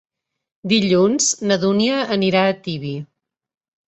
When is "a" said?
2.53-2.57